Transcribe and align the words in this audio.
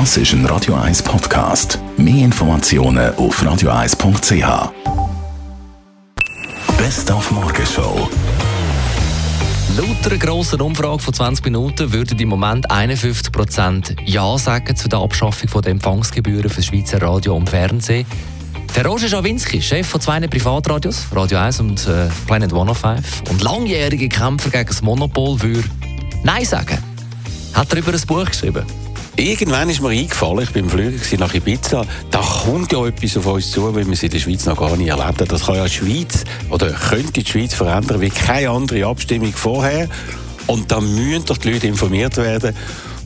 Das 0.00 0.16
ist 0.16 0.32
ein 0.32 0.44
Radio 0.46 0.74
1 0.74 1.04
Podcast. 1.04 1.78
Mehr 1.96 2.24
Informationen 2.24 3.14
auf 3.14 3.40
radio1.ch. 3.40 4.72
Best 6.76 7.12
auf 7.12 7.30
Morgenshow. 7.30 8.10
Laut 9.76 10.06
einer 10.06 10.18
grossen 10.18 10.60
Umfrage 10.62 10.98
von 10.98 11.14
20 11.14 11.44
Minuten 11.44 11.92
würden 11.92 12.18
im 12.18 12.28
Moment 12.28 12.68
51% 12.72 13.96
Ja 14.04 14.36
sagen 14.36 14.74
zu 14.74 14.88
der 14.88 14.98
Abschaffung 14.98 15.62
der 15.62 15.70
Empfangsgebühren 15.70 16.50
für 16.50 16.64
Schweizer 16.64 17.00
Radio 17.00 17.36
und 17.36 17.48
Fernsehen. 17.48 18.04
Der 18.74 18.84
Roger 18.84 19.06
Schawinski, 19.06 19.62
Chef 19.62 19.86
von 19.86 20.00
zwei 20.00 20.18
Privatradios, 20.26 21.06
Radio 21.12 21.38
1 21.38 21.60
und 21.60 21.86
äh, 21.86 22.08
Planet 22.26 22.52
105, 22.52 23.30
und 23.30 23.42
langjährige 23.42 24.08
Kämpfer 24.08 24.50
gegen 24.50 24.66
das 24.66 24.82
Monopol, 24.82 25.40
würde 25.40 25.68
Nein 26.24 26.44
sagen. 26.44 26.78
Hat 27.52 27.70
er 27.72 27.78
über 27.78 27.92
ein 27.92 28.00
Buch 28.08 28.24
geschrieben? 28.24 28.66
Irgendwann 29.16 29.70
ist 29.70 29.80
mir 29.80 29.90
eingefallen, 29.90 30.40
ich 30.40 30.50
bin 30.50 30.64
im 30.64 30.70
Flüger 30.70 31.18
nach 31.18 31.32
Ibiza, 31.34 31.84
da 32.10 32.18
kommt 32.18 32.72
ja 32.72 32.84
etwas 32.84 33.16
auf 33.16 33.26
uns 33.26 33.52
zu, 33.52 33.70
wie 33.76 33.86
wir 33.86 33.92
es 33.92 34.02
in 34.02 34.10
der 34.10 34.18
Schweiz 34.18 34.44
noch 34.44 34.56
gar 34.56 34.76
nicht 34.76 34.88
erlebt 34.88 35.20
haben. 35.20 35.28
Das 35.28 35.46
kann 35.46 35.54
ja 35.54 35.64
die 35.66 35.70
Schweiz 35.70 36.24
oder 36.50 36.72
könnte 36.72 37.22
die 37.22 37.30
Schweiz 37.30 37.54
verändern 37.54 38.00
wie 38.00 38.10
keine 38.10 38.50
andere 38.50 38.84
Abstimmung 38.86 39.32
vorher. 39.32 39.88
Und 40.48 40.70
da 40.72 40.80
müssen 40.80 41.26
doch 41.26 41.38
die 41.38 41.52
Leute 41.52 41.68
informiert 41.68 42.16
werden. 42.16 42.56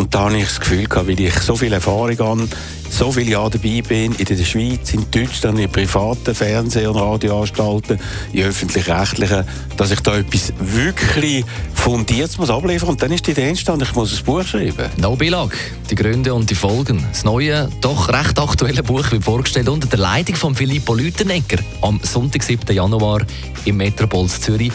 Und 0.00 0.14
da 0.14 0.20
habe 0.20 0.38
ich 0.38 0.44
das 0.44 0.60
Gefühl 0.60 0.86
weil 0.90 1.20
ich 1.20 1.34
so 1.40 1.54
viel 1.54 1.74
Erfahrung 1.74 2.18
habe, 2.18 2.48
so 2.88 3.12
viele 3.12 3.32
Jahre 3.32 3.50
dabei 3.50 3.82
bin, 3.86 4.14
in 4.14 4.24
der 4.24 4.44
Schweiz, 4.44 4.94
in 4.94 5.04
Deutschland, 5.10 5.58
in 5.58 5.70
privaten 5.70 6.34
Fernseh- 6.34 6.86
und 6.86 6.96
Radioanstalten, 6.96 8.00
in 8.32 8.44
öffentlich-rechtlichen, 8.44 9.44
dass 9.76 9.90
ich 9.90 10.00
da 10.00 10.16
etwas 10.16 10.54
wirklich 10.58 11.44
fundiert 11.74 12.36
muss 12.38 12.48
abliefern 12.48 12.88
Und 12.88 13.02
dann 13.02 13.12
ist 13.12 13.26
die 13.26 13.32
Idee 13.32 13.50
entstanden, 13.50 13.84
ich 13.84 13.94
muss 13.94 14.18
ein 14.18 14.24
Buch 14.24 14.42
schreiben. 14.42 14.88
No 14.96 15.16
Bilag, 15.16 15.54
die 15.90 15.96
Gründe 15.96 16.32
und 16.32 16.48
die 16.48 16.54
Folgen. 16.54 17.06
Das 17.12 17.24
neue, 17.24 17.68
doch 17.82 18.08
recht 18.08 18.38
aktuelle 18.38 18.82
Buch 18.82 19.12
wird 19.12 19.22
vorgestellt 19.22 19.68
unter 19.68 19.86
der 19.86 19.98
Leitung 19.98 20.36
von 20.36 20.54
Filippo 20.54 20.94
Lütenegger 20.94 21.58
am 21.82 22.00
Sonntag, 22.02 22.42
7. 22.42 22.74
Januar 22.74 23.20
im 23.66 23.76
Metropolis 23.76 24.40
Zürich. 24.40 24.72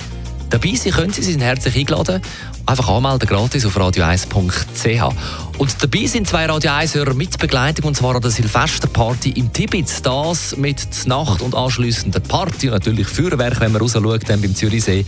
Dabei 0.50 0.76
sein 0.76 0.94
können 0.94 1.14
Sie, 1.14 1.22
sind 1.22 1.42
herzlich 1.42 1.76
eingeladen. 1.76 2.22
Einfach 2.66 2.90
anmelden 2.90 3.28
gratis 3.28 3.66
auf 3.66 3.78
radio1.ch. 3.78 5.14
Und 5.58 5.84
dabei 5.84 6.06
sind 6.06 6.28
zwei 6.28 6.46
Radio 6.46 6.72
1-Hörer 6.72 7.14
mit 7.14 7.38
Begleitung, 7.38 7.86
und 7.86 7.96
zwar 7.96 8.16
an 8.16 8.22
der 8.22 8.32
Silvesterparty 8.32 9.32
im 9.32 9.54
Tibitz. 9.54 10.02
Das 10.02 10.58
mit 10.58 11.08
Nacht- 11.08 11.42
und 11.42 11.56
anschliessender 11.56 12.20
Party 12.20 12.68
natürlich 12.68 13.08
Feuerwerk, 13.08 13.60
wenn 13.60 13.72
man 13.72 13.82
rausschaut, 13.82 14.28
dann 14.28 14.42
beim 14.42 14.56
Zürichsee. 14.56 15.06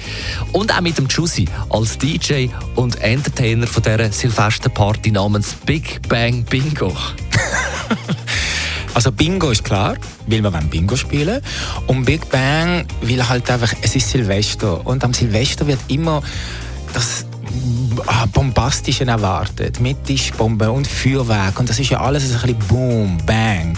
Und 0.53 0.73
auch 0.73 0.81
mit 0.81 0.97
dem 0.97 1.07
Jussi 1.07 1.45
als 1.69 1.97
DJ 1.97 2.47
und 2.75 3.01
Entertainer 3.01 3.67
von 3.67 3.83
dieser 3.83 4.11
Silvesterparty 4.11 5.11
namens 5.11 5.55
Big 5.65 6.07
Bang 6.07 6.43
Bingo. 6.43 6.95
Also 8.97 9.11
Bingo 9.11 9.51
ist 9.51 9.63
klar, 9.63 9.95
weil 10.25 10.41
wir 10.41 10.49
Bingo 10.49 10.95
spielen. 10.95 11.39
Und 11.85 12.05
Big 12.05 12.27
Bang 12.31 12.83
will 13.01 13.29
halt 13.29 13.47
einfach, 13.51 13.71
es 13.83 13.95
ist 13.95 14.09
Silvester. 14.09 14.87
Und 14.87 15.03
am 15.03 15.13
Silvester 15.13 15.67
wird 15.67 15.77
immer 15.87 16.23
das 16.95 17.27
ah, 18.07 18.25
Bombastische 18.25 19.05
erwartet, 19.05 19.79
mit 19.79 20.03
Tischbomben 20.05 20.69
und 20.69 20.87
Feuerwerk. 20.87 21.59
Und 21.59 21.69
das 21.69 21.77
ist 21.77 21.91
ja 21.91 22.01
alles 22.01 22.23
ein 22.23 22.41
bisschen 22.41 22.57
Boom, 22.67 23.19
Bang. 23.23 23.77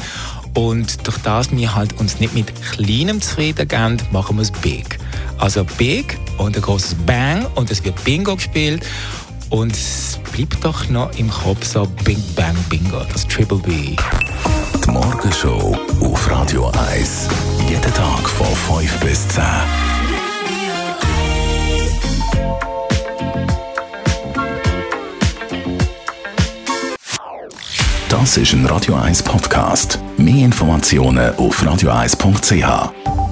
Und 0.54 1.06
durch 1.06 1.18
das 1.18 1.52
wir 1.52 1.76
halt 1.76 2.00
uns 2.00 2.22
nicht 2.22 2.34
mit 2.34 2.54
kleinem 2.72 3.22
zufrieden 3.22 3.68
geben, 3.68 3.98
machen 4.14 4.38
wir 4.38 4.44
es 4.44 4.52
big. 4.52 5.00
Also 5.38 5.66
big 5.78 6.18
und 6.38 6.56
ein 6.56 6.62
großes 6.62 6.96
Bang 7.06 7.46
und 7.56 7.70
es 7.72 7.84
wird 7.84 8.02
Bingo 8.06 8.38
gespielt 8.38 8.86
und 9.50 9.72
es 9.72 10.20
bleibt 10.32 10.64
doch 10.64 10.90
noch 10.90 11.12
im 11.18 11.30
Kopf 11.30 11.66
so 11.66 11.86
Big 12.04 12.18
Bang 12.36 12.56
Bingo, 12.70 13.02
das 13.12 13.28
Triple 13.28 13.58
B. 13.60 13.96
Die 14.86 14.92
Morgenshow 14.92 15.78
auf 16.02 16.30
Radio 16.30 16.72
1. 16.92 17.28
Jeden 17.68 17.94
Tag 17.94 18.30
von 18.30 18.48
5 18.78 19.00
bis 19.00 19.28
10. 19.30 19.44
Das 28.10 28.38
ist 28.38 28.54
ein 28.54 28.66
Radio 28.66 28.96
1 28.96 29.24
Podcast. 29.24 30.00
Mehr 30.18 30.46
Informationen 30.46 31.36
auf 31.36 31.62
radio1.ch. 31.64 33.29